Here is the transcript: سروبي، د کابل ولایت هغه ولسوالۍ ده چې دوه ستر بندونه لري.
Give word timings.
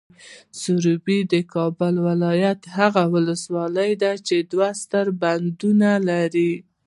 سروبي، 0.61 1.19
د 1.31 1.33
کابل 1.53 1.93
ولایت 2.07 2.61
هغه 2.77 3.03
ولسوالۍ 3.13 3.91
ده 4.01 4.11
چې 4.27 4.35
دوه 4.51 4.69
ستر 4.81 5.05
بندونه 5.21 5.89
لري. 6.09 6.53